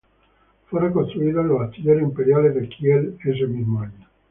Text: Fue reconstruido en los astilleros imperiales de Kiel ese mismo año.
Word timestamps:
Fue 0.65 0.81
reconstruido 0.81 1.41
en 1.41 1.47
los 1.49 1.61
astilleros 1.61 2.01
imperiales 2.01 2.55
de 2.55 2.67
Kiel 2.69 3.19
ese 3.23 3.45
mismo 3.45 3.81
año. 3.81 4.09